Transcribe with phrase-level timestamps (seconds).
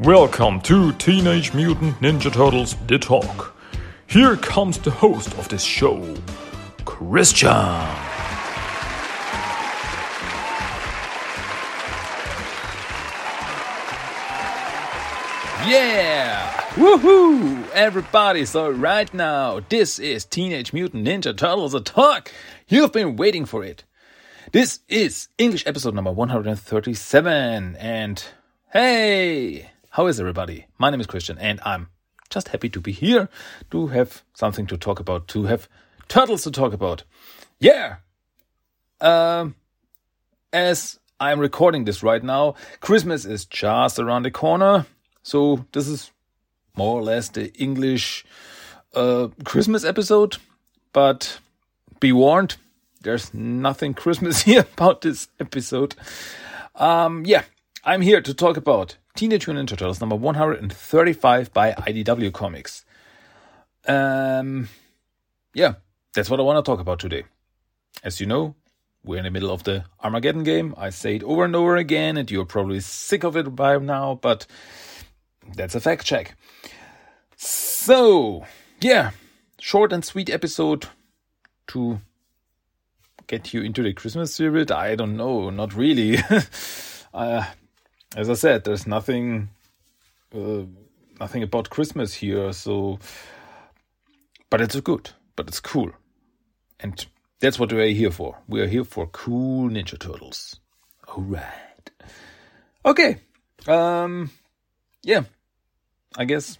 [0.00, 3.56] Welcome to Teenage Mutant Ninja Turtles The Talk.
[4.06, 6.14] Here comes the host of this show,
[6.84, 7.48] Christian.
[15.66, 16.48] Yeah!
[16.74, 17.68] Woohoo!
[17.70, 22.32] Everybody, so right now, this is Teenage Mutant Ninja Turtles The Talk.
[22.68, 23.82] You've been waiting for it.
[24.52, 27.74] This is English episode number 137.
[27.80, 28.24] And
[28.72, 30.66] hey, how is everybody?
[30.76, 31.88] My name is Christian and I'm
[32.30, 33.28] just happy to be here
[33.70, 35.68] to have something to talk about, to have
[36.08, 37.04] turtles to talk about.
[37.58, 37.96] Yeah!
[39.00, 39.54] Um,
[40.52, 44.86] as I'm recording this right now, Christmas is just around the corner.
[45.22, 46.10] So this is
[46.76, 48.24] more or less the English
[48.94, 50.36] uh, Christmas episode.
[50.92, 51.38] But
[51.98, 52.56] be warned,
[53.00, 55.94] there's nothing Christmassy about this episode.
[56.74, 57.44] Um, yeah,
[57.84, 62.84] I'm here to talk about Teenage Mutant Ninja Turtles number 135 by IDW Comics.
[63.88, 64.68] Um,
[65.52, 65.74] yeah,
[66.14, 67.24] that's what I want to talk about today.
[68.04, 68.54] As you know,
[69.02, 70.72] we're in the middle of the Armageddon game.
[70.78, 74.20] I say it over and over again, and you're probably sick of it by now,
[74.22, 74.46] but
[75.52, 76.36] that's a fact check.
[77.34, 78.46] So,
[78.80, 79.10] yeah,
[79.58, 80.86] short and sweet episode
[81.66, 81.98] to
[83.26, 84.70] get you into the Christmas spirit?
[84.70, 86.18] I don't know, not really.
[87.12, 87.46] uh,
[88.16, 89.50] as I said, there's nothing,
[90.34, 90.62] uh,
[91.20, 92.52] nothing about Christmas here.
[92.52, 92.98] So,
[94.50, 95.90] but it's good, but it's cool,
[96.80, 97.06] and
[97.40, 98.38] that's what we're here for.
[98.48, 100.58] We are here for cool Ninja Turtles.
[101.08, 101.90] All right.
[102.84, 103.18] Okay.
[103.66, 104.30] Um.
[105.02, 105.24] Yeah.
[106.16, 106.58] I guess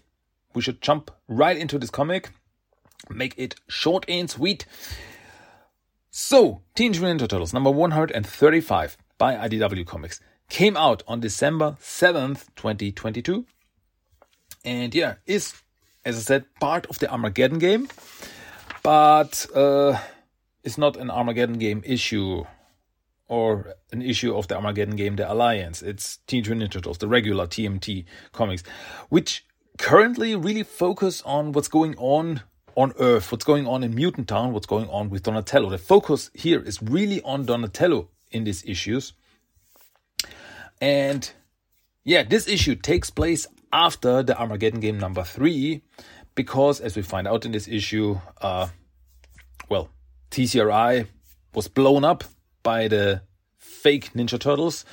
[0.54, 2.30] we should jump right into this comic.
[3.10, 4.66] Make it short and sweet.
[6.10, 12.46] So, Teenage Mutant Ninja Turtles number 135 by IDW Comics came out on December 7th,
[12.56, 13.44] 2022.
[14.64, 15.54] And yeah, is,
[16.04, 17.88] as I said, part of the Armageddon game,
[18.82, 19.98] but uh,
[20.64, 22.44] it's not an Armageddon game issue
[23.28, 25.82] or an issue of the Armageddon game, The Alliance.
[25.82, 28.62] It's Teenage Mutant Turtles, the regular TMT comics,
[29.10, 29.44] which
[29.76, 32.42] currently really focus on what's going on
[32.74, 35.68] on Earth, what's going on in Mutant Town, what's going on with Donatello.
[35.68, 39.12] The focus here is really on Donatello in these issues.
[40.80, 41.30] And
[42.04, 45.82] yeah, this issue takes place after the Armageddon game number three,
[46.34, 48.68] because as we find out in this issue, uh,
[49.68, 49.90] well,
[50.30, 51.06] TCRI
[51.54, 52.24] was blown up
[52.62, 53.22] by the
[53.58, 54.84] fake Ninja Turtles.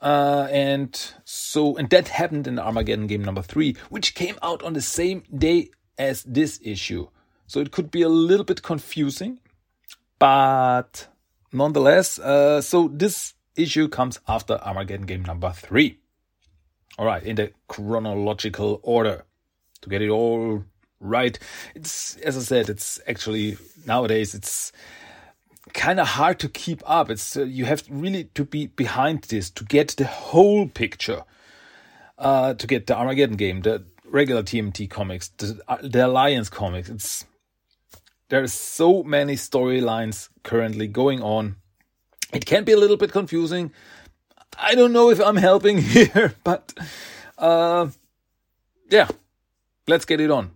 [0.00, 4.72] Uh, and so, and that happened in Armageddon game number three, which came out on
[4.72, 7.08] the same day as this issue.
[7.46, 9.38] So it could be a little bit confusing,
[10.18, 11.06] but
[11.52, 15.98] nonetheless, uh, so this issue comes after Armageddon game number three.
[16.98, 19.24] All right, in the chronological order
[19.80, 20.64] to get it all
[21.00, 21.38] right.
[21.74, 24.72] It's, as I said, it's actually nowadays, it's
[25.72, 27.10] kind of hard to keep up.
[27.10, 31.24] It's, uh, you have really to be behind this to get the whole picture.
[32.18, 36.88] Uh, to get the Armageddon game, the regular TMT comics, the, uh, the Alliance comics.
[36.88, 37.24] It's
[38.28, 41.56] there's so many storylines currently going on.
[42.32, 43.72] It can be a little bit confusing.
[44.58, 46.72] I don't know if I'm helping here, but
[47.38, 47.88] uh,
[48.90, 49.08] yeah,
[49.86, 50.52] let's get it on.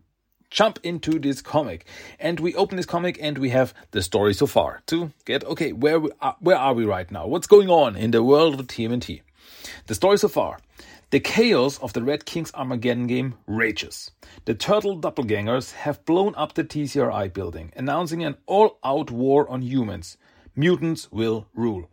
[0.49, 1.87] Jump into this comic,
[2.21, 5.73] and we open this comic, and we have the story so far to get okay.
[5.73, 7.27] Where we are, where are we right now?
[7.27, 9.23] What's going on in the world of TMNT?
[9.87, 10.59] The story so far.
[11.11, 14.11] The chaos of the Red King's Armageddon game rages.
[14.45, 19.63] The Turtle doppelgangers have blown up the TCRI building, announcing an all out war on
[19.63, 20.17] humans.
[20.59, 21.91] Mutants will rule.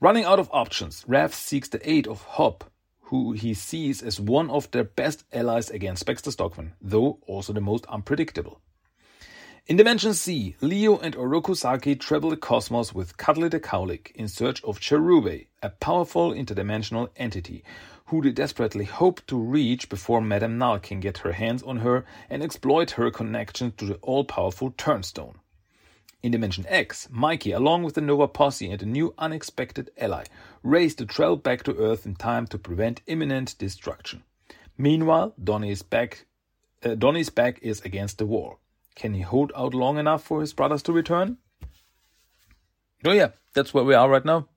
[0.00, 2.62] Running out of options, Raph seeks the aid of Hob,
[3.00, 7.60] who he sees as one of their best allies against Baxter Stockman, though also the
[7.60, 8.60] most unpredictable.
[9.66, 14.28] In Dimension C, Leo and Oroku Saki travel the cosmos with Cudley the Cowlick in
[14.28, 17.64] search of Cherubae, a powerful interdimensional entity
[18.06, 22.04] who they desperately hope to reach before Madame Null can get her hands on her
[22.30, 25.34] and exploit her connection to the all powerful Turnstone.
[26.26, 30.24] In Dimension X, Mikey, along with the Nova Posse and a new unexpected ally,
[30.64, 34.24] race to travel back to Earth in time to prevent imminent destruction.
[34.76, 36.26] Meanwhile, Donnie's back,
[36.84, 38.58] uh, Donnie's back is against the wall.
[38.96, 41.38] Can he hold out long enough for his brothers to return?
[43.04, 44.48] Oh yeah, that's where we are right now.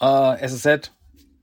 [0.00, 0.88] Uh, as I said,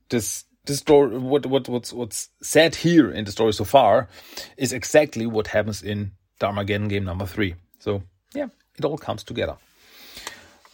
[0.10, 4.10] this this story what what what's what's said here in the story so far
[4.58, 7.54] is exactly what happens in the Armageddon game number three.
[7.78, 8.02] So
[8.34, 9.58] yeah, it all comes together.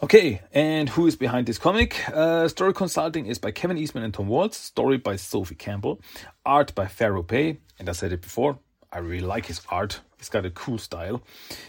[0.03, 2.09] Okay, and who is behind this comic?
[2.09, 4.57] Uh, story consulting is by Kevin Eastman and Tom Waltz.
[4.57, 6.01] Story by Sophie Campbell.
[6.43, 7.57] Art by Fero Pe.
[7.77, 8.57] And I said it before,
[8.91, 10.01] I really like his art.
[10.17, 11.21] He's got a cool style.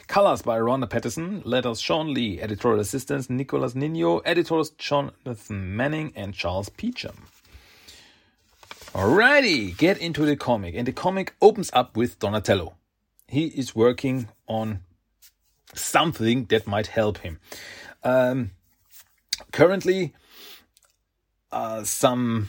[0.08, 1.42] Colors by Ronda Pattison.
[1.44, 2.40] Letters Shawn Lee.
[2.40, 4.18] Editorial assistants Nicholas Nino.
[4.20, 7.26] Editors Jonathan Manning and Charles Peacham.
[8.94, 10.74] Alrighty, get into the comic.
[10.74, 12.76] And the comic opens up with Donatello.
[13.28, 14.80] He is working on
[15.74, 17.38] something that might help him.
[18.04, 18.50] Um,
[19.52, 20.12] currently,
[21.50, 22.48] uh, some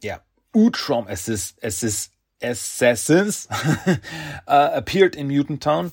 [0.00, 0.18] yeah
[0.54, 2.10] Utrom assist, assist,
[2.42, 3.48] assassins
[4.46, 5.92] uh, appeared in Mutant Town,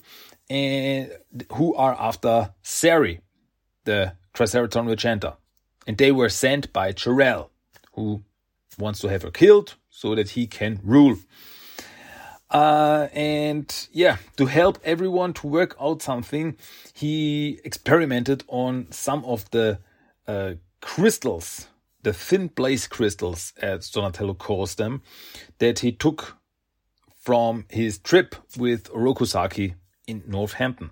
[0.50, 1.12] and
[1.54, 3.22] who are after Sari,
[3.86, 5.38] the Triceraton Regenta,
[5.88, 7.50] and they were sent by Jarell,
[7.94, 8.24] who
[8.78, 11.18] wants to have her killed so that he can rule.
[12.54, 16.56] Uh, and yeah, to help everyone to work out something,
[16.94, 19.80] he experimented on some of the
[20.28, 21.68] uh, crystals,
[22.04, 25.02] the thin blaze crystals, as Donatello calls them,
[25.58, 26.38] that he took
[27.20, 29.74] from his trip with Oroku
[30.06, 30.92] in Northampton,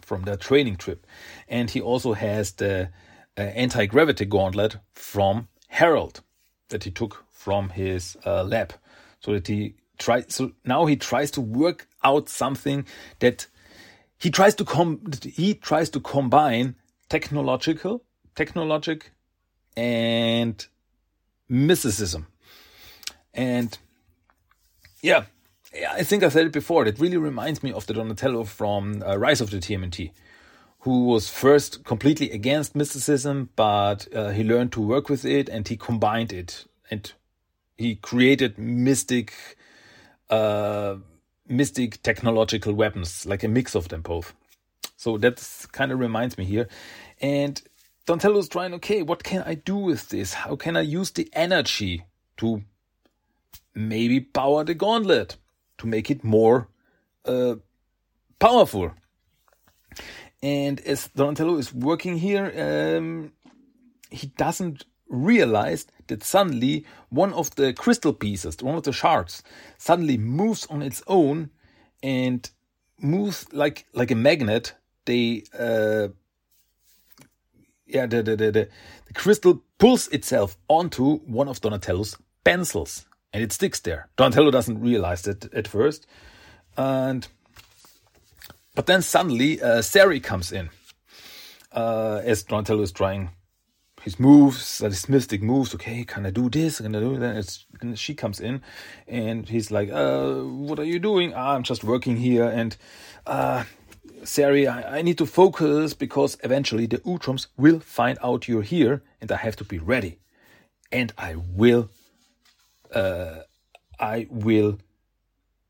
[0.00, 1.06] from their training trip.
[1.48, 2.90] And he also has the
[3.36, 6.20] uh, anti gravity gauntlet from Harold
[6.68, 8.74] that he took from his uh, lab,
[9.20, 9.74] so that he
[10.28, 12.84] so now he tries to work out something
[13.20, 13.46] that
[14.18, 16.74] he tries to com he tries to combine
[17.08, 18.02] technological
[18.34, 19.10] technologic
[19.76, 20.66] and
[21.48, 22.26] mysticism.
[23.34, 23.78] And
[25.02, 25.24] yeah
[25.90, 29.16] i think i said it before it really reminds me of the donatello from uh,
[29.16, 30.10] rise of the tmnt
[30.82, 35.68] who was first completely against mysticism but uh, he learned to work with it and
[35.68, 36.66] he combined it.
[36.90, 37.12] And
[37.76, 39.56] he created mystic
[40.32, 40.96] uh,
[41.46, 44.32] mystic technological weapons, like a mix of them both.
[44.96, 46.68] So that kind of reminds me here.
[47.20, 47.60] And
[48.06, 50.32] Donatello's trying, okay, what can I do with this?
[50.32, 52.04] How can I use the energy
[52.38, 52.62] to
[53.74, 55.36] maybe power the gauntlet
[55.78, 56.68] to make it more
[57.26, 57.56] uh,
[58.38, 58.92] powerful?
[60.42, 63.32] And as Donatello is working here, um,
[64.10, 69.42] he doesn't realized that suddenly one of the crystal pieces, one of the shards,
[69.78, 71.50] suddenly moves on its own
[72.02, 72.50] and
[72.98, 74.74] moves like like a magnet.
[75.04, 76.08] They uh,
[77.86, 83.52] yeah, the, the, the, the, crystal pulls itself onto one of Donatello's pencils and it
[83.52, 84.08] sticks there.
[84.16, 86.06] Donatello doesn't realize it at first.
[86.76, 87.28] And
[88.74, 90.70] but then suddenly uh, Sari comes in
[91.72, 93.30] uh, as Donatello is trying
[94.02, 95.74] his moves, that his mystic moves.
[95.74, 96.80] Okay, can I do this?
[96.80, 97.64] Can I do that?
[97.80, 98.62] And she comes in,
[99.06, 101.32] and he's like, uh, "What are you doing?
[101.34, 102.76] Ah, I'm just working here." And
[103.26, 103.64] uh,
[104.24, 109.02] Sari, I, I need to focus because eventually the Utroms will find out you're here,
[109.20, 110.18] and I have to be ready.
[110.90, 111.88] And I will,
[112.94, 113.40] uh,
[113.98, 114.78] I will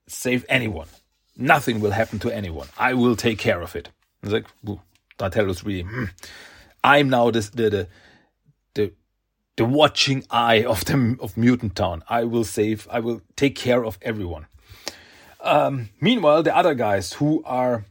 [0.08, 0.88] save anyone.
[1.36, 2.68] Nothing will happen to anyone.
[2.78, 3.90] I will take care of it.
[4.22, 4.46] It's like,
[5.18, 5.82] Donatello's really.
[5.82, 6.04] Hmm.
[6.84, 7.88] I'm now the, the
[8.74, 8.92] the
[9.56, 12.02] the watching eye of the of Mutant Town.
[12.08, 12.88] I will save.
[12.90, 14.46] I will take care of everyone.
[15.40, 17.84] Um, meanwhile, the other guys who are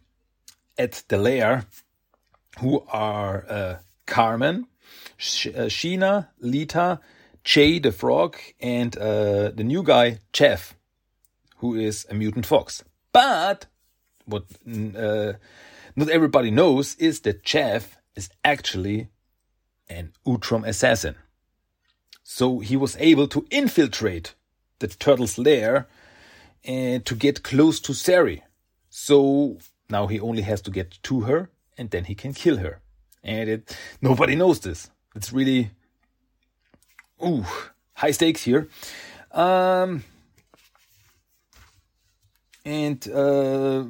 [0.78, 1.66] at the lair,
[2.60, 4.67] who are uh, Carmen,
[5.17, 7.00] Sh- uh, Sheena, Lita,
[7.44, 10.75] Jay the Frog, and uh, the new guy Jeff,
[11.58, 12.84] who is a mutant fox.
[13.12, 13.67] But
[14.25, 14.46] what
[14.96, 15.34] uh,
[15.96, 19.10] not everybody knows is that Jeff is actually
[19.91, 21.15] an Utrom assassin.
[22.24, 24.33] So he was able to infiltrate
[24.79, 25.88] the turtle's lair
[26.63, 28.43] and to get close to Sari.
[28.89, 29.57] So
[29.89, 32.81] now he only has to get to her and then he can kill her.
[33.24, 34.89] And it, nobody knows this.
[35.15, 35.71] It's really
[37.24, 37.45] ooh,
[37.93, 38.67] high stakes here.
[39.31, 40.03] Um,
[42.65, 43.83] and uh,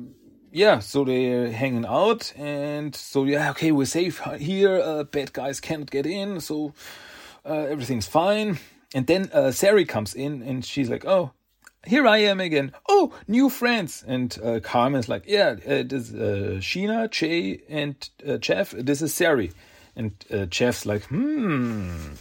[0.51, 4.81] yeah, so they're hanging out, and so yeah, okay, we're safe here.
[4.81, 6.74] Uh, bad guys can't get in, so
[7.46, 8.60] uh, everything's fine.
[8.93, 11.31] And then uh, Sari comes in, and she's like, "Oh,
[11.86, 12.74] here I am again.
[12.89, 17.96] Oh, new friends." And uh, Carmen's like, "Yeah, uh, this is uh, Sheena, Jay, and
[18.27, 18.72] uh, Jeff.
[18.72, 19.51] This is Sari."
[19.96, 22.13] And uh, Jeff's like, "Hmm,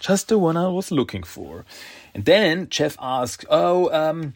[0.00, 1.64] just the one I was looking for."
[2.12, 4.34] And then Jeff asks, "Oh, um."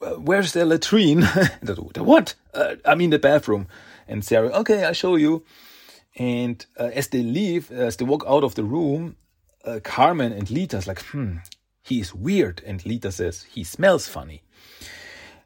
[0.00, 1.20] Uh, where's the latrine?
[1.62, 2.34] the what?
[2.54, 3.68] Uh, I mean the bathroom.
[4.08, 5.44] And Sari, okay, I'll show you.
[6.16, 9.16] And uh, as they leave, as they walk out of the room,
[9.64, 11.36] uh, Carmen and Lita's like, hmm,
[11.82, 12.62] he's weird.
[12.66, 14.42] And Lita says, he smells funny.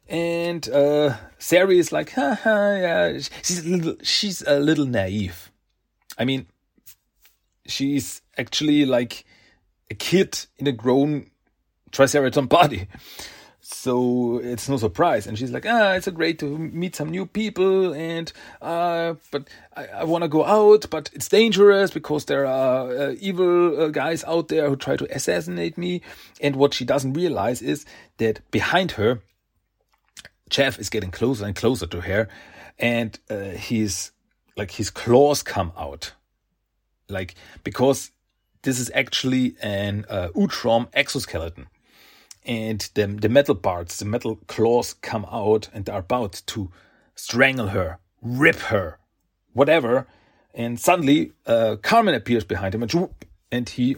[0.07, 5.51] And uh, Sari is like, ha ha, yeah, she's a little, she's a little naive.
[6.17, 6.47] I mean,
[7.67, 9.25] she's actually like
[9.89, 11.31] a kid in a grown
[11.91, 12.87] Triceraton body.
[13.67, 15.25] So it's no surprise.
[15.25, 17.95] And she's like, ah, it's a great to meet some new people.
[17.95, 18.31] And,
[18.61, 23.15] uh, but I, I want to go out, but it's dangerous because there are uh,
[23.19, 26.03] evil uh, guys out there who try to assassinate me.
[26.39, 29.21] And what she doesn't realize is that behind her,
[30.47, 32.27] Jeff is getting closer and closer to her.
[32.77, 34.11] And uh, he's
[34.55, 36.13] like, his claws come out.
[37.09, 38.11] Like, because
[38.61, 41.65] this is actually an uh, Utrom exoskeleton
[42.45, 46.71] and the, the metal parts, the metal claws come out and are about to
[47.15, 48.99] strangle her, rip her,
[49.53, 50.07] whatever.
[50.53, 53.09] And suddenly, uh, Carmen appears behind him and,
[53.51, 53.97] and he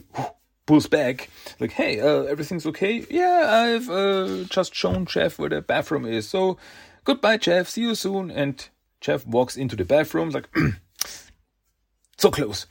[0.66, 3.06] pulls back, like, hey, uh, everything's okay?
[3.10, 6.30] Yeah, I've uh, just shown Jeff where the bathroom is.
[6.30, 6.58] So
[7.04, 7.68] goodbye, Jeff.
[7.68, 8.32] See you soon.
[8.32, 8.68] And
[9.02, 10.50] Jeff walks into the bathroom, like,
[12.18, 12.66] so close.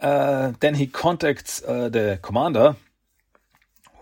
[0.00, 2.76] Uh, then he contacts uh, the commander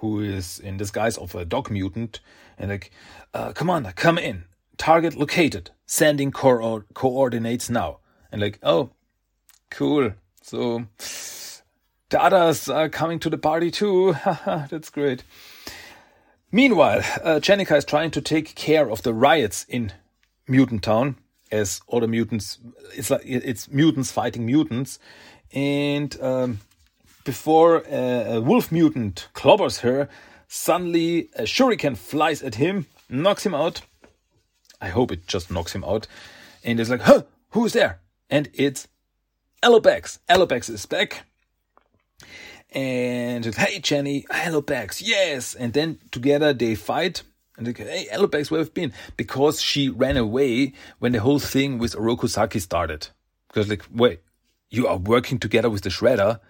[0.02, 2.18] who is in disguise of a dog mutant,
[2.58, 2.90] and like,
[3.32, 4.44] uh, Commander, come in.
[4.76, 5.70] Target located.
[5.86, 7.98] Sending co- coordinates now.
[8.32, 8.90] And like, oh,
[9.70, 10.12] cool.
[10.42, 14.16] So the others are coming to the party too.
[14.44, 15.22] That's great.
[16.50, 19.92] Meanwhile, uh, Jennika is trying to take care of the riots in
[20.48, 21.14] Mutant Town,
[21.52, 22.58] as all the mutants,
[22.94, 24.98] it's like it's mutants fighting mutants,
[25.52, 26.58] and um,
[27.24, 30.08] before uh, a wolf mutant clobbers her,
[30.48, 33.82] suddenly a shuriken flies at him, knocks him out.
[34.80, 36.06] I hope it just knocks him out.
[36.64, 38.00] And it's like, huh, who's there?
[38.28, 38.88] And it's
[39.62, 40.18] Alopex.
[40.28, 41.24] Alopex is back.
[42.70, 45.54] And hey, Jenny, Alopex, yes.
[45.54, 47.22] And then together they fight.
[47.56, 48.92] And they go, hey, Alopex, where have you been?
[49.16, 53.08] Because she ran away when the whole thing with Orokusaki started.
[53.48, 54.20] Because like, wait,
[54.70, 56.40] you are working together with the Shredder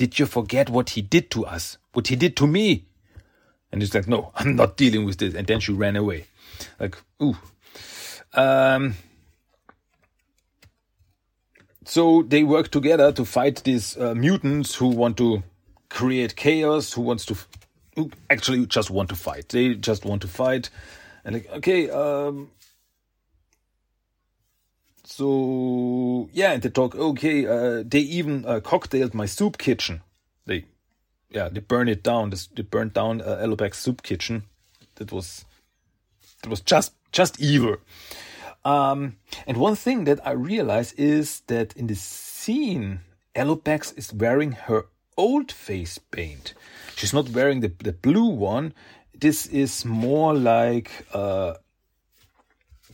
[0.00, 1.76] did you forget what he did to us?
[1.92, 2.86] What he did to me?
[3.70, 5.34] And he's like, No, I'm not dealing with this.
[5.34, 6.24] And then she ran away.
[6.78, 7.36] Like, ooh.
[8.32, 8.94] Um,
[11.84, 15.42] so they work together to fight these uh, mutants who want to
[15.90, 17.36] create chaos, who wants to,
[17.94, 19.50] who actually just want to fight.
[19.50, 20.70] They just want to fight.
[21.26, 22.50] And like, okay, um,
[25.10, 26.94] so yeah, and they talk.
[26.94, 30.02] Okay, uh, they even uh, cocktailed my soup kitchen.
[30.46, 30.66] They,
[31.28, 32.32] yeah, they burned it down.
[32.54, 34.44] They burned down uh, soup kitchen.
[34.94, 35.44] That was,
[36.42, 37.78] that was just just evil.
[38.64, 39.16] Um,
[39.48, 43.00] and one thing that I realize is that in the scene,
[43.34, 44.86] Alopex is wearing her
[45.16, 46.54] old face paint.
[46.94, 48.74] She's not wearing the, the blue one.
[49.18, 51.54] This is more like uh,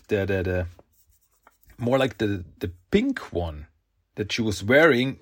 [0.09, 0.67] the, the, the
[1.79, 3.67] more like the the pink one
[4.15, 5.19] that she was wearing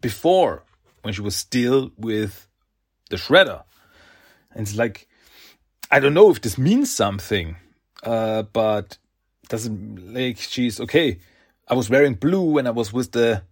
[0.00, 0.64] before
[1.02, 2.48] when she was still with
[3.10, 3.62] the shredder.
[4.52, 5.08] And it's like
[5.90, 7.56] I don't know if this means something,
[8.02, 8.98] uh, but
[9.48, 11.18] doesn't like she's okay.
[11.68, 13.42] I was wearing blue when I was with the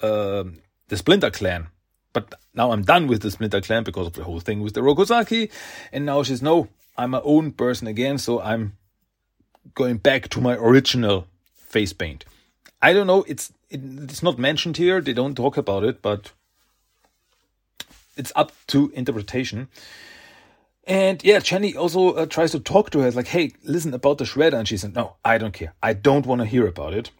[0.00, 0.44] uh,
[0.88, 1.68] the Splinter Clan,
[2.12, 4.80] but now I'm done with the Splinter Clan because of the whole thing with the
[4.80, 5.50] Rokusaki,
[5.92, 8.76] and now she's no, I'm my own person again, so I'm
[9.74, 11.26] going back to my original
[11.72, 12.24] face paint.
[12.80, 13.24] I don't know.
[13.26, 15.00] It's it, it's not mentioned here.
[15.00, 16.32] They don't talk about it, but
[18.16, 19.68] it's up to interpretation.
[20.84, 23.10] And yeah, Jenny also uh, tries to talk to her.
[23.12, 25.74] Like, hey, listen about the shredder, and she said, no, I don't care.
[25.82, 27.10] I don't want to hear about it.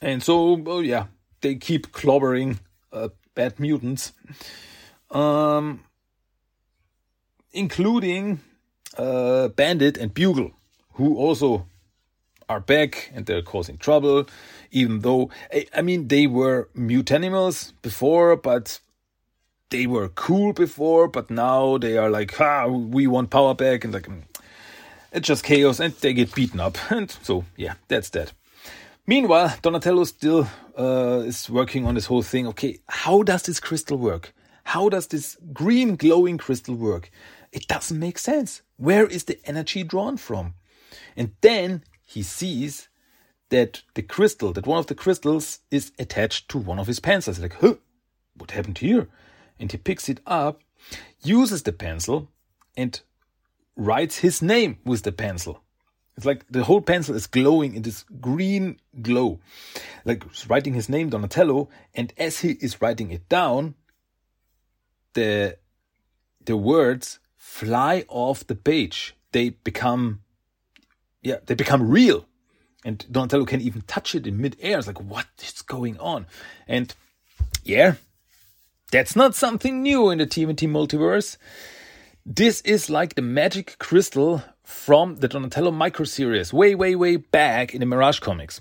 [0.00, 1.06] And so, well, yeah,
[1.40, 2.58] they keep clobbering
[2.92, 4.12] uh, bad mutants,
[5.12, 5.84] um,
[7.52, 8.40] including
[8.98, 10.50] uh, Bandit and Bugle,
[10.94, 11.66] who also
[12.52, 14.26] are back and they're causing trouble,
[14.70, 15.30] even though,
[15.74, 18.78] I mean, they were mutanimals before, but
[19.70, 23.94] they were cool before, but now they are like, ah, we want power back, and
[23.94, 24.22] like, mm,
[25.12, 26.76] it's just chaos, and they get beaten up.
[26.90, 28.32] And so, yeah, that's that.
[29.06, 30.46] Meanwhile, Donatello still
[30.78, 32.46] uh, is working on this whole thing.
[32.48, 34.32] Okay, how does this crystal work?
[34.64, 37.10] How does this green glowing crystal work?
[37.50, 38.62] It doesn't make sense.
[38.76, 40.54] Where is the energy drawn from?
[41.16, 41.82] And then
[42.12, 42.88] he sees
[43.48, 47.38] that the crystal, that one of the crystals is attached to one of his pencils.
[47.38, 47.74] Like, huh,
[48.36, 49.08] what happened here?
[49.58, 50.60] And he picks it up,
[51.22, 52.28] uses the pencil,
[52.76, 53.00] and
[53.76, 55.62] writes his name with the pencil.
[56.16, 59.40] It's like the whole pencil is glowing in this green glow,
[60.04, 61.68] like writing his name Donatello.
[61.94, 63.74] And as he is writing it down,
[65.14, 65.56] the
[66.44, 69.14] the words fly off the page.
[69.32, 70.21] They become
[71.22, 72.26] yeah, they become real.
[72.84, 74.78] And Donatello can even touch it in midair.
[74.78, 76.26] It's like, what is going on?
[76.66, 76.94] And
[77.62, 77.94] yeah,
[78.90, 81.36] that's not something new in the TMNT multiverse.
[82.26, 87.74] This is like the magic crystal from the Donatello micro series, way, way, way back
[87.74, 88.60] in the Mirage comics,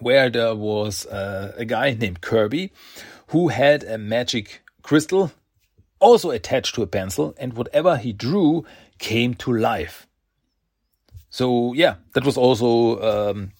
[0.00, 2.72] where there was uh, a guy named Kirby
[3.28, 5.32] who had a magic crystal
[6.00, 8.64] also attached to a pencil, and whatever he drew
[8.98, 10.07] came to life.
[11.30, 13.52] So yeah, that was also um,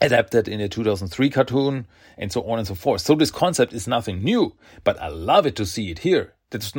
[0.00, 1.86] adapted in a 2003 cartoon,
[2.18, 3.00] and so on and so forth.
[3.00, 4.54] So this concept is nothing new,
[4.84, 6.34] but I love it to see it here.
[6.50, 6.72] That's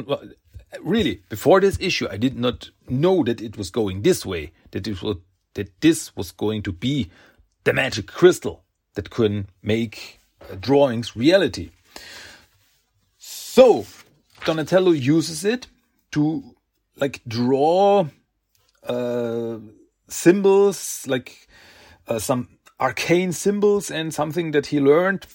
[0.82, 4.51] really before this issue, I did not know that it was going this way.
[4.72, 5.18] That it was
[5.53, 7.10] that this was going to be
[7.63, 8.63] the magic crystal
[8.96, 11.72] that could make uh, drawings reality.
[13.18, 13.86] So
[14.46, 15.68] Donatello uses it
[16.12, 16.56] to
[16.96, 18.08] like draw
[18.84, 19.58] uh,
[20.12, 21.48] symbols, like
[22.08, 22.48] uh, some
[22.80, 25.25] arcane symbols and something that he learned,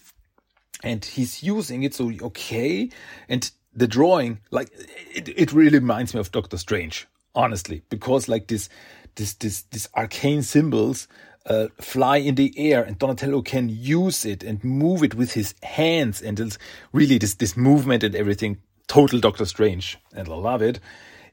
[0.83, 1.95] and he's using it.
[1.95, 2.91] So okay,
[3.29, 4.71] and the drawing, like
[5.15, 8.69] it, it really reminds me of Doctor Strange, honestly, because like this,
[9.17, 11.09] this, this, this arcane symbols
[11.47, 15.55] uh, fly in the air, and Donatello can use it and move it with his
[15.63, 16.59] hands, and it's
[16.93, 20.81] really this this movement and everything total Doctor Strange, and I love it.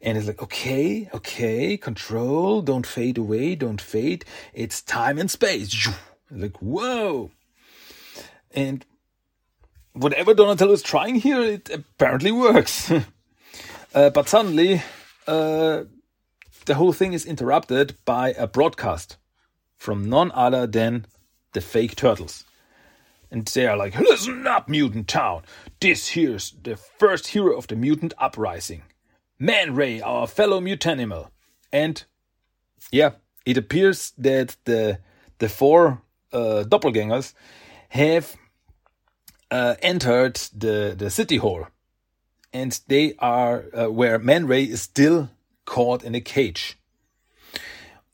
[0.03, 4.25] And it's like, okay, okay, control, don't fade away, don't fade.
[4.53, 5.87] It's time and space.
[6.29, 7.31] Like, whoa.
[8.51, 8.85] And
[9.93, 12.91] whatever Donatello is trying here, it apparently works.
[13.95, 14.81] uh, but suddenly,
[15.25, 15.83] uh,
[16.65, 19.15] the whole thing is interrupted by a broadcast
[19.77, 21.05] from none other than
[21.53, 22.43] the fake turtles.
[23.31, 25.43] And they are like, listen up, Mutant Town.
[25.79, 28.83] This here's the first hero of the mutant uprising.
[29.43, 31.27] Man Ray, our fellow mutanimal.
[31.69, 32.01] And
[32.93, 33.11] yeah,
[33.45, 34.99] it appears that the
[35.39, 37.33] the four uh, doppelgangers
[37.89, 38.37] have
[39.51, 41.67] uh, entered the, the city hall.
[42.53, 45.29] And they are uh, where Man Ray is still
[45.65, 46.77] caught in a cage.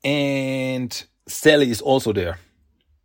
[0.04, 0.92] And
[1.28, 2.39] Sally is also there.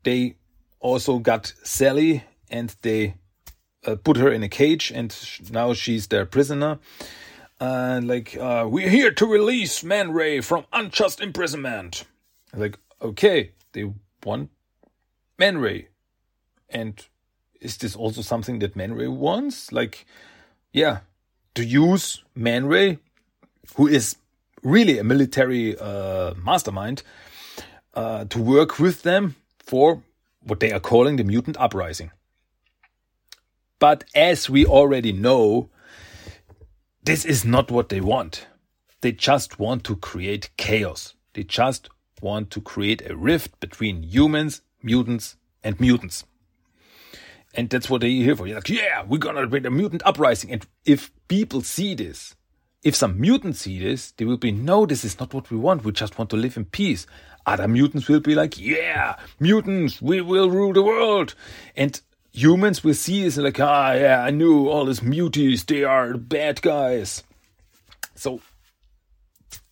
[0.02, 0.36] They
[0.80, 3.16] also got Sally and they
[3.86, 5.14] uh, put her in a cage, and
[5.52, 6.78] now she's their prisoner.
[7.60, 12.04] And like, uh, we're here to release Man Ray from unjust imprisonment.
[12.52, 13.92] Like, okay, they
[14.24, 14.50] want
[15.38, 15.88] Man Ray,
[16.68, 17.06] and
[17.60, 19.72] is this also something that Man Ray wants?
[19.72, 20.06] Like,
[20.72, 21.00] yeah,
[21.54, 22.98] to use Man Ray,
[23.76, 24.16] who is
[24.62, 27.02] really a military uh, mastermind,
[27.94, 30.02] uh, to work with them for
[30.40, 32.10] what they are calling the mutant uprising.
[33.78, 35.68] But as we already know,
[37.04, 38.46] this is not what they want.
[39.02, 41.14] They just want to create chaos.
[41.34, 41.90] They just
[42.22, 46.24] want to create a rift between humans, mutants, and mutants.
[47.54, 48.46] And that's what they're here for.
[48.46, 50.50] You're like, yeah, we're gonna create a mutant uprising.
[50.50, 52.34] And if people see this,
[52.82, 55.84] if some mutants see this, they will be, no, this is not what we want.
[55.84, 57.06] We just want to live in peace.
[57.46, 61.34] Other mutants will be like, yeah, mutants, we will rule the world.
[61.76, 62.00] And
[62.34, 66.60] humans will see this like, ah, yeah, I knew all these muties, they are bad
[66.60, 67.22] guys.
[68.16, 68.40] So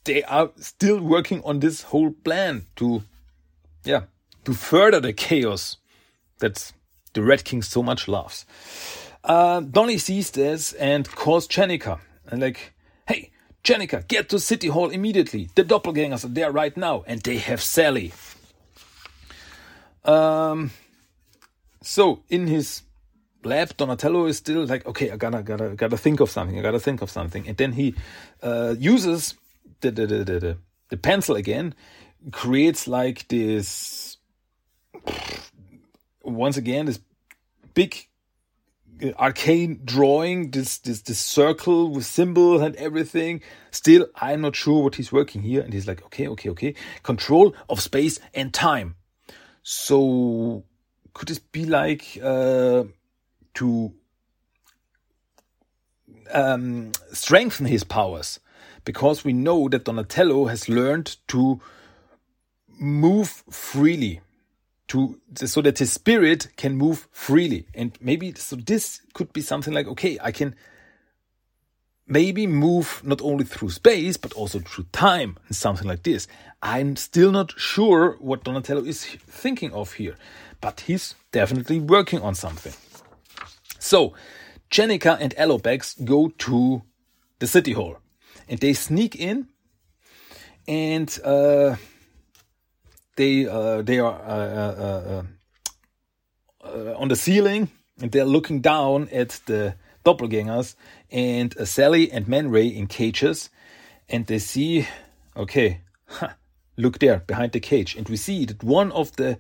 [0.05, 3.03] they are still working on this whole plan to,
[3.85, 4.05] yeah,
[4.44, 5.77] to further the chaos
[6.38, 6.72] that
[7.12, 8.46] the Red King so much loves.
[9.25, 12.72] Uh, Donny sees this and calls Jennika and like,
[13.07, 13.31] hey,
[13.64, 15.48] Jennika, get to City Hall immediately.
[15.55, 18.12] The doppelgangers are there right now, and they have Sally.
[20.05, 20.72] Um,
[21.83, 22.83] so in his
[23.45, 26.59] lab, Donatello is still like, okay, I gotta, gotta, gotta think of something.
[26.59, 27.47] I gotta think of something.
[27.47, 27.95] And then he
[28.42, 29.35] uh, uses
[29.81, 31.75] the the, the the the pencil again,
[32.31, 34.18] creates like this.
[36.23, 37.01] Once again, this
[37.75, 38.07] big
[39.03, 43.42] uh, arcane drawing, this this this circle with symbols and everything.
[43.71, 45.62] Still, I'm not sure what he's working here.
[45.62, 46.75] And he's like, okay, okay, okay.
[47.03, 48.97] Control of space and time.
[49.62, 50.64] So
[51.14, 52.85] could this be like uh,
[53.55, 53.92] to
[56.33, 58.40] um, strengthen his powers?
[58.85, 61.61] Because we know that Donatello has learned to
[62.81, 64.20] move freely,
[64.88, 69.72] to so that his spirit can move freely, and maybe so this could be something
[69.72, 70.57] like okay, I can
[72.07, 76.27] maybe move not only through space but also through time and something like this.
[76.62, 80.17] I'm still not sure what Donatello is thinking of here
[80.61, 82.73] but he's definitely working on something.
[83.79, 84.15] So,
[84.71, 86.83] Jennika and Alopex go to
[87.41, 87.99] the city hall
[88.49, 89.49] and they sneak in
[90.67, 91.77] and uh,
[93.17, 95.23] they uh, they are uh, uh,
[96.65, 97.69] uh, on the ceiling
[98.01, 100.77] and they're looking down at the doppelgangers
[101.12, 103.51] and Sally and Man Ray in cages,
[104.09, 104.88] and they see,
[105.37, 105.83] okay,
[106.77, 109.38] look there behind the cage, and we see that one of the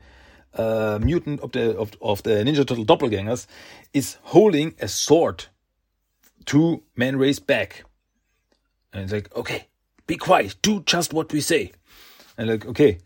[0.54, 3.46] uh, mutant of the of, of the Ninja Turtle doppelgangers
[3.94, 5.46] is holding a sword
[6.46, 7.84] to Man Ray's back,
[8.92, 9.68] and it's like, okay,
[10.06, 11.72] be quiet, do just what we say,
[12.36, 12.98] and like, okay,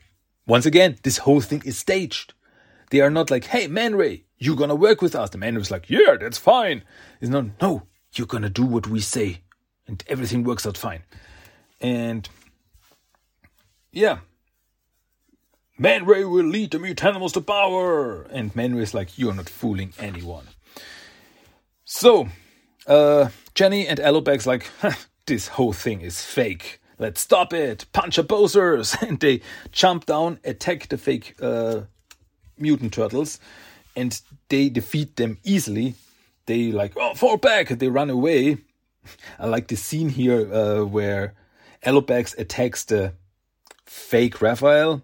[0.46, 2.34] once again, this whole thing is staged.
[2.90, 5.30] They are not like, hey, Man Ray, you gonna work with us.
[5.30, 6.84] The Man Ray's like, yeah, that's fine.
[7.20, 7.82] It's not, no,
[8.18, 9.40] you're gonna do what we say,
[9.86, 11.02] and everything works out fine.
[11.80, 12.28] And
[13.92, 14.18] yeah,
[15.78, 18.22] Man Ray will lead the mutanimals to power.
[18.30, 20.46] And Man Ray's like, you're not fooling anyone.
[21.84, 22.28] So,
[22.86, 24.70] uh, Jenny and Alopex like,
[25.26, 26.80] this whole thing is fake.
[26.98, 27.84] Let's stop it.
[27.92, 28.96] Punch opposers.
[29.06, 31.82] And they jump down, attack the fake uh,
[32.58, 33.38] mutant turtles,
[33.94, 35.94] and they defeat them easily.
[36.46, 37.68] They like, oh, fall back.
[37.68, 38.58] They run away.
[39.38, 41.34] I like the scene here uh, where
[41.84, 43.14] Alopex attacks the
[43.84, 45.02] fake Raphael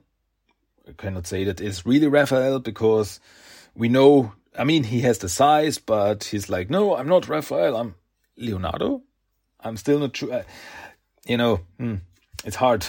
[0.88, 3.20] I cannot say that is really Raphael because
[3.74, 7.76] we know, I mean, he has the size, but he's like, no, I'm not Raphael,
[7.76, 7.94] I'm
[8.36, 9.02] Leonardo.
[9.60, 10.32] I'm still not sure.
[10.32, 10.42] Uh,
[11.24, 11.96] you know, hmm,
[12.44, 12.80] it's hard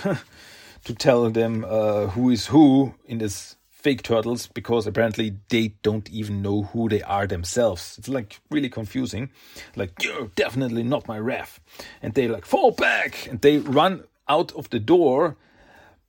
[0.85, 6.09] to tell them uh, who is who in this fake turtles because apparently they don't
[6.09, 7.97] even know who they are themselves.
[7.99, 9.29] It's like really confusing.
[9.75, 11.59] Like, you're definitely not my Raph.
[12.01, 15.37] And they like fall back and they run out of the door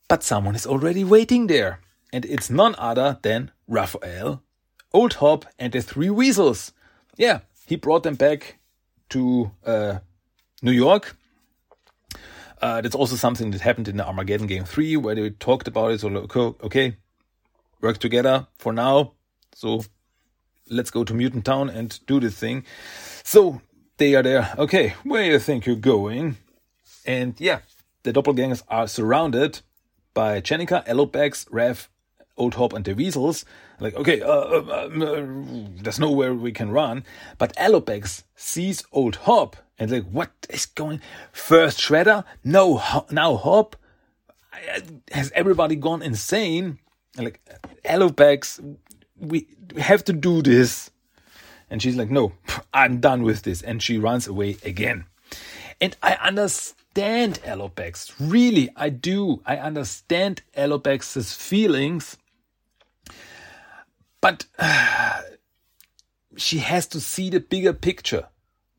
[0.09, 1.81] but someone is already waiting there.
[2.13, 4.43] And it's none other than Raphael,
[4.93, 6.73] Old Hob, and the three weasels.
[7.17, 8.59] Yeah, he brought them back
[9.11, 9.99] to uh,
[10.63, 11.17] New York.
[12.63, 15.91] Uh, that's also something that happened in the Armageddon Game 3 where they talked about
[15.91, 16.01] it.
[16.01, 16.09] So,
[16.63, 16.97] okay,
[17.85, 19.13] work together for now.
[19.55, 19.85] So,
[20.69, 22.65] let's go to Mutant Town and do this thing.
[23.23, 23.61] So,
[23.99, 24.53] they are there.
[24.59, 26.37] Okay, where do you think you're going?
[27.07, 27.61] And yeah,
[28.03, 29.61] the doppelgangers are surrounded
[30.15, 31.89] by Jennika, Alopex, Raph,
[32.37, 33.45] Old Hob, and the Weasels.
[33.79, 35.27] Like, okay, uh, uh, uh,
[35.83, 37.05] there's nowhere we can run.
[37.39, 41.01] But Alopex sees Old Hob and like, what is going?
[41.33, 43.77] First Shredder, no, now Hob.
[45.11, 46.79] Has everybody gone insane?
[47.17, 47.41] Like,
[47.85, 48.77] Alopex,
[49.19, 49.47] we,
[49.79, 50.91] have to do this.
[51.71, 52.33] And she's like, no,
[52.75, 53.63] I'm done with this.
[53.63, 55.07] And she runs away again.
[55.81, 58.13] And I understand understand Alopex.
[58.21, 59.43] Really, I do.
[59.45, 62.17] I understand Alopex's feelings.
[64.21, 65.23] But uh,
[66.37, 68.29] she has to see the bigger picture.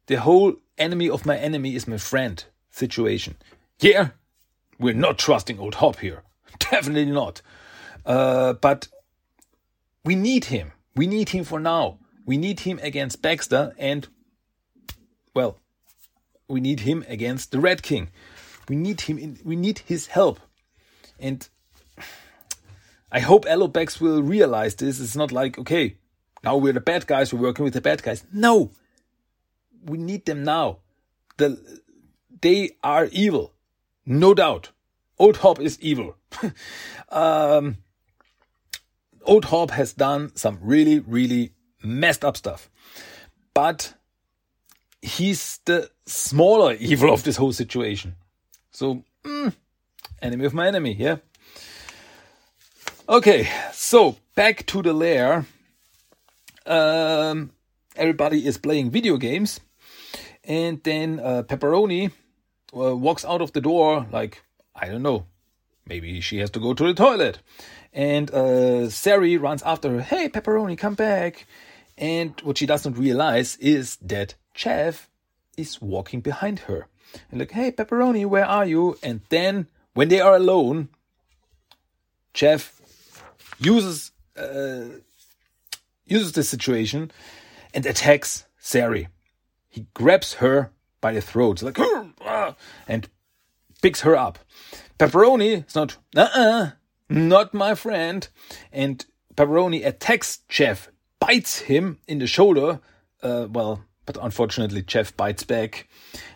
[0.07, 3.35] The whole enemy of my enemy is my friend situation.
[3.79, 4.09] Yeah,
[4.79, 6.23] we're not trusting old Hob here.
[6.59, 7.41] Definitely not.
[8.05, 8.87] Uh, but
[10.03, 10.71] we need him.
[10.95, 11.99] We need him for now.
[12.25, 14.07] We need him against Baxter and,
[15.33, 15.59] well,
[16.47, 18.09] we need him against the Red King.
[18.67, 19.17] We need him.
[19.17, 20.39] In, we need his help,
[21.19, 21.47] and
[23.11, 24.99] I hope Alopex will realize this.
[24.99, 25.97] It's not like okay,
[26.43, 27.33] now we're the bad guys.
[27.33, 28.23] We're working with the bad guys.
[28.33, 28.71] No,
[29.83, 30.79] we need them now.
[31.37, 31.81] The
[32.41, 33.53] they are evil,
[34.05, 34.71] no doubt.
[35.17, 36.17] Old Hob is evil.
[37.09, 37.77] um,
[39.25, 41.51] Old Hob has done some really, really
[41.83, 42.69] messed up stuff,
[43.53, 43.93] but
[45.01, 48.15] he's the smaller evil of this whole situation.
[48.71, 49.53] So, mm,
[50.21, 51.17] enemy of my enemy, yeah.
[53.07, 55.45] Okay, so back to the lair.
[56.65, 57.51] Um,
[57.95, 59.59] everybody is playing video games,
[60.43, 62.11] and then uh, Pepperoni
[62.75, 64.41] uh, walks out of the door like
[64.75, 65.25] I don't know,
[65.87, 67.39] maybe she has to go to the toilet,
[67.95, 70.01] and uh, Sari runs after her.
[70.01, 71.47] Hey, Pepperoni, come back!
[71.97, 75.09] And what she doesn't realize is that Jeff
[75.57, 76.87] is walking behind her.
[77.31, 78.97] And like, hey, Pepperoni, where are you?
[79.01, 80.89] And then when they are alone,
[82.33, 82.81] Jeff
[83.59, 84.99] uses uh,
[86.05, 87.11] uses the situation
[87.73, 89.07] and attacks Sari.
[89.69, 91.79] He grabs her by the throat, like,
[92.87, 93.07] and
[93.81, 94.39] picks her up.
[94.99, 96.71] Pepperoni is not, uh-uh,
[97.09, 98.27] not my friend.
[98.71, 100.89] And Pepperoni attacks Jeff,
[101.19, 102.79] bites him in the shoulder.
[103.21, 105.87] Uh, well, but unfortunately, Jeff bites back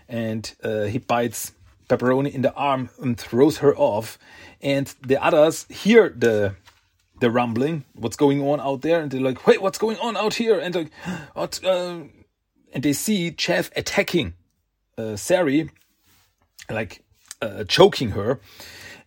[0.08, 1.54] and uh, he bites
[1.88, 4.18] Pepperoni in the arm and throws her off.
[4.62, 6.56] And the others hear the
[7.20, 10.36] the rumbling, what's going on out there, and they're like, "Wait, what's going on out
[10.36, 10.92] here?" And like,
[11.34, 11.64] what?
[11.64, 12.04] Uh,
[12.74, 14.34] and they see Jeff attacking
[14.98, 15.70] uh, Sari,
[16.70, 17.04] like
[17.42, 18.40] uh, choking her,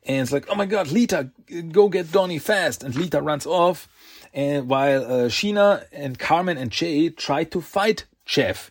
[0.05, 1.31] And it's like, oh my god, Lita,
[1.71, 2.83] go get Donnie fast.
[2.83, 3.89] And Lita runs off.
[4.35, 8.71] And while uh, Sheena and Carmen and Jay try to fight Jeff.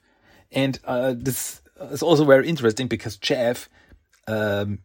[0.52, 3.70] And uh, this is also very interesting because Jeff
[4.28, 4.80] um,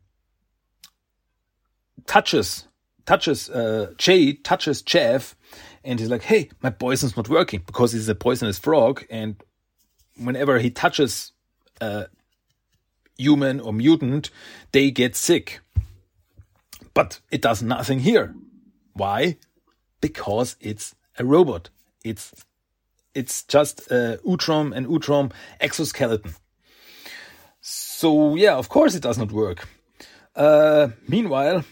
[2.06, 2.66] touches
[3.04, 5.36] touches uh, Jay touches Jeff,
[5.84, 9.36] and he's like, "Hey, my poison's not working because he's a poisonous frog, and
[10.16, 11.32] whenever he touches
[11.80, 12.06] a
[13.16, 14.30] human or mutant,
[14.72, 15.60] they get sick."
[16.96, 18.34] But it does nothing here.
[18.94, 19.36] Why?
[20.00, 21.68] Because it's a robot.
[22.02, 22.32] It's
[23.14, 25.30] it's just a Utrom and Utrom
[25.60, 26.34] exoskeleton.
[27.60, 29.68] So yeah, of course it does not work.
[30.34, 31.64] Uh, meanwhile,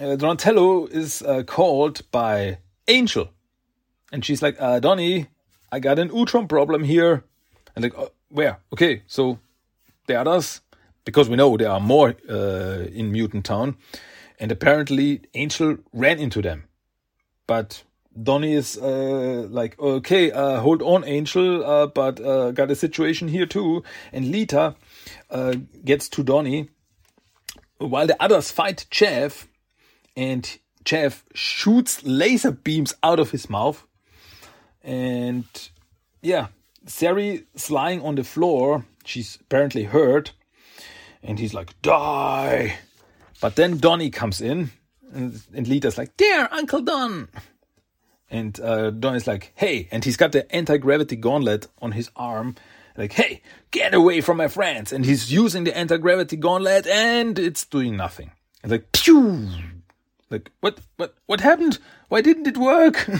[0.00, 2.56] uh, Donatello is uh, called by
[2.88, 3.28] Angel,
[4.12, 5.26] and she's like, uh, "Donnie,
[5.70, 7.24] I got an Utrom problem here."
[7.76, 8.60] And like, oh, where?
[8.72, 9.38] Okay, so
[10.06, 10.62] the others,
[11.04, 13.76] because we know there are more uh, in Mutant Town,
[14.38, 16.64] and apparently Angel ran into them,
[17.46, 17.82] but
[18.20, 23.28] Donnie is uh, like, okay, uh, hold on, Angel, uh, but uh, got a situation
[23.28, 23.82] here too.
[24.12, 24.76] And Lita
[25.30, 26.68] uh, gets to Donnie
[27.78, 29.48] while the others fight Jeff,
[30.16, 33.84] and Jeff shoots laser beams out of his mouth.
[34.82, 35.44] And
[36.22, 36.48] yeah,
[36.86, 38.84] Sari is lying on the floor.
[39.04, 40.32] She's apparently hurt.
[41.22, 42.78] And he's like, die.
[43.44, 44.70] But then Donnie comes in,
[45.12, 47.28] and, and Lita's like, there, Uncle Don.
[48.30, 52.10] And uh, Don is like, hey, and he's got the anti gravity gauntlet on his
[52.16, 52.54] arm.
[52.96, 54.94] Like, hey, get away from my friends.
[54.94, 58.30] And he's using the anti gravity gauntlet and it's doing nothing.
[58.62, 59.46] And like, pew!
[60.30, 61.80] Like, what, what, what happened?
[62.08, 63.10] Why didn't it work?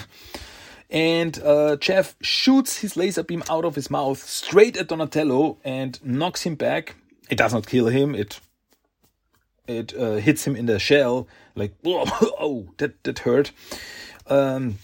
[0.88, 6.02] and uh, Jeff shoots his laser beam out of his mouth straight at Donatello and
[6.02, 6.94] knocks him back.
[7.28, 8.14] It does not kill him.
[8.14, 8.40] It
[9.66, 11.28] it uh, hits him in the shell.
[11.54, 13.52] Like, oh, that that hurt.
[14.26, 14.78] Um,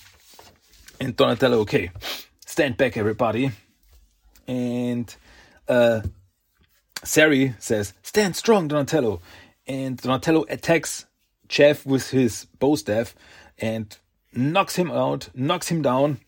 [1.01, 1.91] and Donatello, okay,
[2.45, 3.53] stand back, everybody.
[4.47, 5.15] And
[5.69, 6.03] uh,
[7.05, 9.21] Sari says, stand strong, Donatello.
[9.67, 11.07] And Donatello attacks
[11.49, 13.15] Jeff with his bow staff
[13.59, 13.97] and
[14.35, 16.21] knocks him out, knocks him down.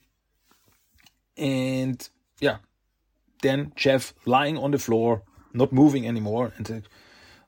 [1.37, 2.09] And
[2.41, 2.59] yeah,
[3.43, 6.53] then Jeff lying on the floor, not moving anymore.
[6.57, 6.87] And,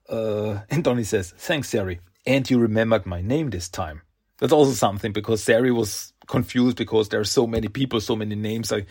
[0.08, 2.00] uh, and Donnie says, thanks, Sari.
[2.26, 4.02] And you remembered my name this time.
[4.38, 8.34] That's also something because Sari was confused because there are so many people, so many
[8.34, 8.72] names.
[8.72, 8.86] I,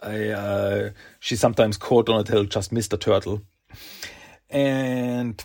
[0.00, 3.42] I, uh, she sometimes called Donatello just Mister Turtle,
[4.50, 5.42] and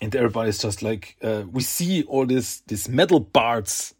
[0.00, 3.94] and everybody's just like uh, we see all this this metal parts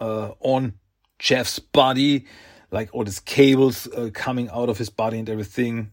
[0.00, 0.74] uh, on
[1.18, 2.26] Jeff's body,
[2.72, 5.92] like all these cables uh, coming out of his body and everything.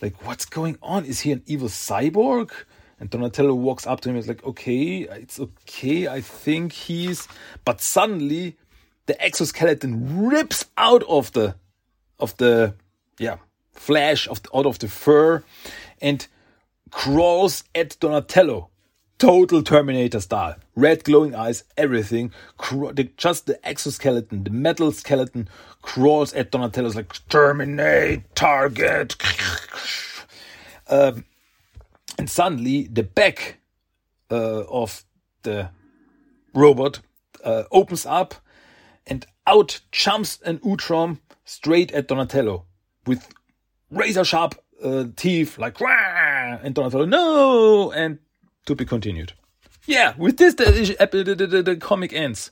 [0.00, 1.04] Like, what's going on?
[1.04, 2.50] Is he an evil cyborg?
[2.98, 6.08] And Donatello walks up to him and is like, okay, it's okay.
[6.08, 7.28] I think he's.
[7.64, 8.56] But suddenly,
[9.06, 11.56] the exoskeleton rips out of the
[12.18, 12.74] of the
[13.18, 13.36] yeah
[13.72, 15.44] flesh of the, out of the fur
[16.00, 16.26] and
[16.90, 18.70] crawls at Donatello.
[19.18, 20.56] Total Terminator style.
[20.74, 22.32] Red glowing eyes, everything.
[23.16, 25.48] Just the exoskeleton, the metal skeleton
[25.80, 29.16] crawls at Donatello's like, terminate, target.
[30.88, 31.24] Um,
[32.18, 33.58] and suddenly the back
[34.30, 35.04] uh, of
[35.42, 35.70] the
[36.54, 37.00] robot
[37.44, 38.34] uh, opens up
[39.06, 42.64] and out jumps an Utrom straight at Donatello
[43.06, 43.32] with
[43.90, 46.58] razor sharp uh, teeth, like, Wah!
[46.62, 48.18] and Donatello, no, and
[48.66, 49.32] to be continued.
[49.86, 50.64] Yeah, with this, the,
[51.12, 52.50] the, the, the comic ends.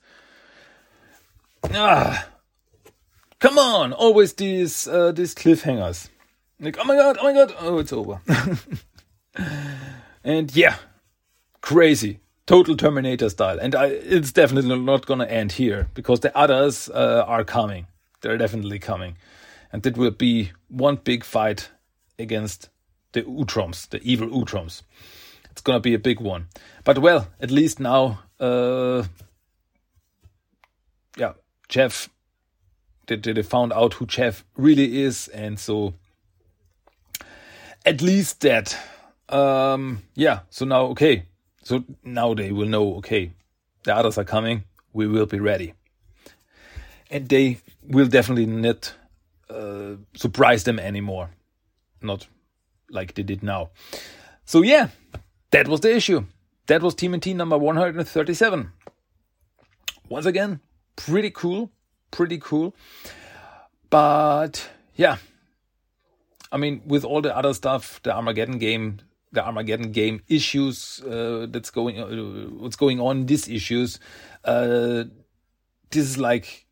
[1.72, 2.28] Ah,
[3.40, 6.08] come on, always these uh, these cliffhangers.
[6.60, 8.20] Like, oh my god, oh my god, oh, it's over.
[10.24, 10.76] and yeah,
[11.60, 13.58] crazy total Terminator style.
[13.58, 17.86] And I, it's definitely not to end here because the others uh, are coming.
[18.20, 19.16] They're definitely coming.
[19.72, 21.70] And it will be one big fight
[22.18, 22.68] against
[23.12, 24.82] the Utroms, the evil Utroms.
[25.54, 26.48] It's going to be a big one.
[26.82, 29.04] But well, at least now, uh,
[31.16, 31.34] yeah,
[31.68, 32.10] Jeff,
[33.06, 35.28] they, they found out who Jeff really is.
[35.28, 35.94] And so
[37.86, 38.76] at least that.
[39.28, 41.26] Um, yeah, so now, okay,
[41.62, 43.30] so now they will know, okay,
[43.84, 45.74] the others are coming, we will be ready.
[47.12, 48.92] And they will definitely not
[49.48, 51.30] uh, surprise them anymore.
[52.02, 52.26] Not
[52.90, 53.70] like they did now.
[54.44, 54.88] So yeah,
[55.54, 56.26] that was the issue.
[56.66, 58.72] That was TMNT number 137.
[60.08, 60.58] Once again,
[60.96, 61.70] pretty cool,
[62.10, 62.74] pretty cool.
[63.88, 65.18] But yeah,
[66.50, 68.98] I mean, with all the other stuff, the Armageddon game
[69.30, 74.00] the Armageddon game issues uh, that's going uh, what's going on these issues.
[74.44, 75.04] Uh,
[75.90, 76.66] this is like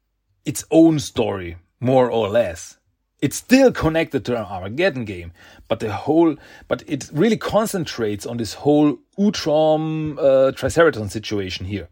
[0.45, 2.79] its own story, more or less.
[3.22, 5.32] It's still connected to an Armageddon game,
[5.68, 6.35] but the whole,
[6.66, 11.88] but it really concentrates on this whole Utrom uh, Triceraton situation here.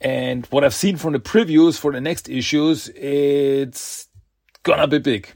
[0.00, 4.08] And what I've seen from the previews for the next issues, it's
[4.64, 5.28] gonna be big.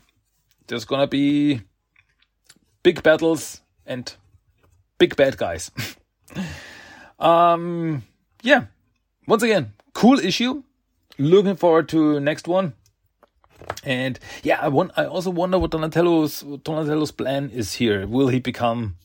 [0.67, 1.61] There's gonna be
[2.83, 4.13] big battles and
[4.99, 5.71] big bad guys.
[7.21, 8.03] um,
[8.43, 8.65] yeah.
[9.29, 10.65] Once again, cool issue.
[11.17, 12.75] Looking forward to next one.
[13.85, 14.93] And yeah, I want.
[14.97, 18.07] I also wonder what Donatello's Donatello's plan is here.
[18.07, 18.97] Will he become?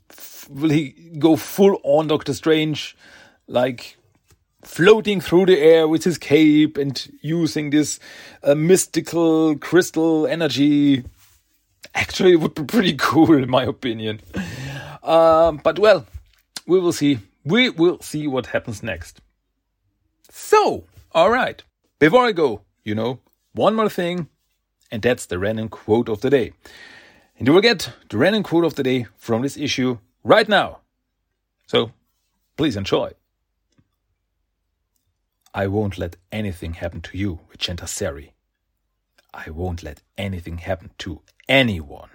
[0.49, 2.95] Will he go full on Doctor Strange,
[3.47, 3.97] like
[4.63, 7.99] floating through the air with his cape and using this
[8.43, 11.03] uh, mystical crystal energy?
[11.93, 14.21] Actually, it would be pretty cool, in my opinion.
[15.03, 16.05] Um, but well,
[16.67, 17.19] we will see.
[17.43, 19.21] We will see what happens next.
[20.29, 21.63] So, all right.
[21.99, 23.19] Before I go, you know,
[23.53, 24.27] one more thing
[24.91, 26.53] and that's the random quote of the day.
[27.37, 30.79] And you will get the random quote of the day from this issue right now.
[31.67, 31.91] So
[32.57, 33.13] please enjoy.
[35.53, 38.33] I won't let anything happen to you, Vicenta Seri.
[39.33, 42.09] I won't let anything happen to anyone.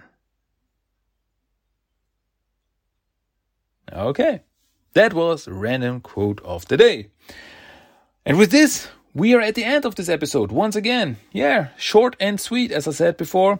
[3.91, 4.41] Okay,
[4.93, 7.09] that was random quote of the day.
[8.25, 11.17] And with this, we are at the end of this episode once again.
[11.31, 13.59] Yeah, short and sweet, as I said before.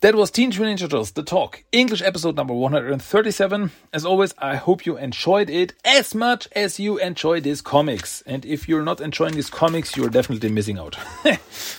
[0.00, 3.70] That was Teenage Mutant Ninja Turtles, The Talk, English episode number 137.
[3.92, 8.22] As always, I hope you enjoyed it as much as you enjoy these comics.
[8.22, 10.94] And if you're not enjoying these comics, you're definitely missing out.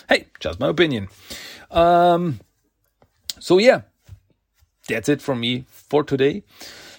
[0.07, 1.07] hey, just my opinion.
[1.71, 2.41] Um,
[3.39, 3.81] so yeah,
[4.87, 6.43] that's it from me for today.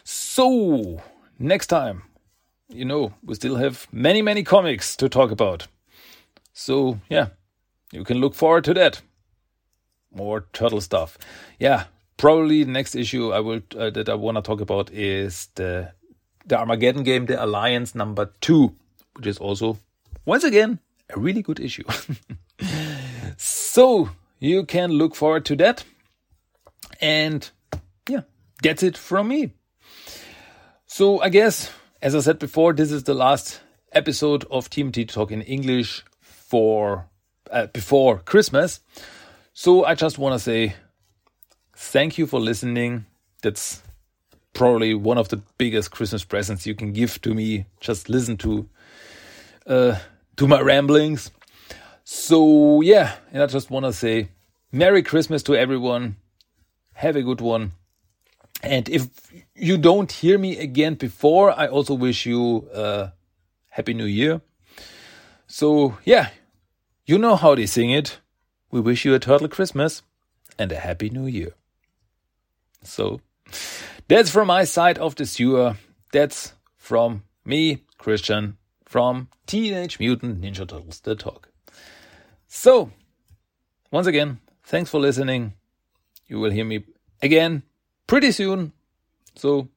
[0.02, 1.02] So,
[1.38, 2.02] next time
[2.72, 5.66] you know, we still have many, many comics to talk about.
[6.52, 7.28] So, yeah,
[7.92, 9.02] you can look forward to that.
[10.14, 11.16] More turtle stuff.
[11.58, 11.84] Yeah,
[12.16, 15.92] probably next issue I will uh, that I want to talk about is the
[16.46, 18.74] the Armageddon game, the Alliance number two,
[19.14, 19.78] which is also
[20.26, 20.80] once again
[21.14, 21.84] a really good issue.
[23.36, 25.84] so you can look forward to that.
[27.00, 27.48] And
[28.08, 28.22] yeah,
[28.62, 29.52] that's it from me.
[30.86, 31.70] So I guess
[32.02, 33.60] as I said before, this is the last
[33.92, 37.08] episode of TMT Talk in English for
[37.48, 38.80] uh, before Christmas.
[39.52, 40.74] So I just want to say
[41.76, 43.06] thank you for listening.
[43.42, 43.82] That's
[44.52, 47.66] probably one of the biggest Christmas presents you can give to me.
[47.78, 48.68] Just listen to
[49.68, 49.98] uh,
[50.38, 51.30] to my ramblings.
[52.02, 54.30] So yeah, and I just want to say
[54.72, 56.16] Merry Christmas to everyone.
[56.94, 57.72] Have a good one.
[58.62, 59.08] And if
[59.56, 63.12] you don't hear me again before, I also wish you a
[63.68, 64.40] happy new year.
[65.46, 66.30] So, yeah,
[67.04, 68.20] you know how they sing it.
[68.70, 70.02] We wish you a turtle Christmas
[70.58, 71.54] and a happy new year.
[72.84, 73.20] So,
[74.08, 75.76] that's from my side of the sewer.
[76.12, 81.48] That's from me, Christian, from Teenage Mutant Ninja Turtles, the talk.
[82.46, 82.90] So,
[83.90, 85.54] once again, thanks for listening.
[86.26, 86.84] You will hear me
[87.20, 87.62] again
[88.12, 88.72] pretty soon.
[89.36, 89.68] So,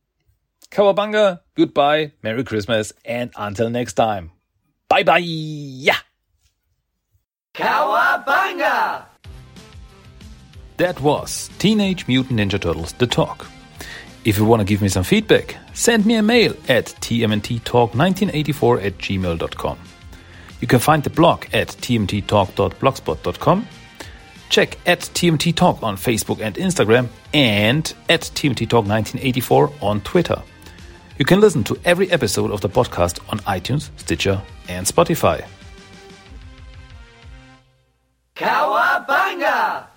[0.70, 4.32] Cowabunga, goodbye, Merry Christmas, and until next time.
[4.90, 5.20] Bye bye.
[5.24, 5.96] Yeah.
[7.54, 9.06] Cowabunga!
[10.76, 13.48] That was Teenage Mutant Ninja Turtles The Talk.
[14.26, 18.98] If you want to give me some feedback, send me a mail at tmnttalk1984 at
[18.98, 19.80] gmail.com.
[20.60, 23.68] You can find the blog at tmttalk.blogspot.com
[24.50, 30.42] Check at TMT Talk on Facebook and Instagram and at TMT Talk 1984 on Twitter.
[31.18, 35.46] You can listen to every episode of the podcast on iTunes, Stitcher, and Spotify.
[38.36, 39.95] Cowabunga!